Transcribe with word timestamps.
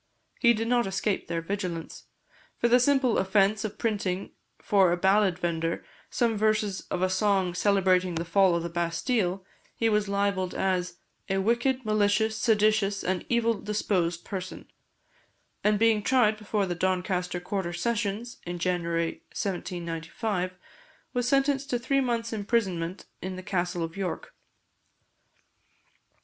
He 0.39 0.55
did 0.55 0.67
not 0.67 0.87
escape 0.87 1.27
their 1.27 1.43
vigilance; 1.43 2.05
for 2.57 2.67
the 2.67 2.79
simple 2.79 3.19
offence 3.19 3.63
of 3.63 3.77
printing 3.77 4.31
for 4.57 4.91
a 4.91 4.97
ballad 4.97 5.37
vender 5.37 5.85
some 6.09 6.35
verses 6.35 6.87
of 6.89 7.03
a 7.03 7.07
song 7.11 7.53
celebrating 7.53 8.15
the 8.15 8.25
fall 8.25 8.55
of 8.55 8.63
the 8.63 8.69
Bastile, 8.69 9.45
he 9.75 9.89
was 9.89 10.09
libelled 10.09 10.55
as 10.55 10.97
"a 11.29 11.37
wicked, 11.37 11.85
malicious, 11.85 12.35
seditious, 12.35 13.03
and 13.03 13.23
evil 13.29 13.53
disposed 13.53 14.25
person;" 14.25 14.67
and 15.63 15.77
being 15.77 16.01
tried 16.01 16.35
before 16.35 16.65
the 16.65 16.73
Doncaster 16.73 17.39
Quarter 17.39 17.71
Sessions, 17.73 18.37
in 18.43 18.57
January 18.57 19.21
1795, 19.35 20.55
was 21.13 21.27
sentenced 21.27 21.69
to 21.69 21.77
three 21.77 22.01
months' 22.01 22.33
imprisonment 22.33 23.05
in 23.21 23.35
the 23.35 23.43
Castle 23.43 23.83
of 23.83 23.95
York. 23.95 24.33